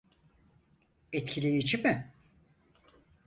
[1.13, 2.13] Etkileyici mi?